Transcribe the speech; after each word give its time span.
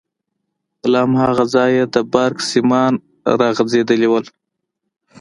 له 0.91 0.99
هماغه 1.05 1.43
ځايه 1.53 1.83
د 1.93 1.95
برق 2.13 2.37
سيمان 2.51 2.93
راغځېدلي 3.39 4.07
وو. 4.09 4.19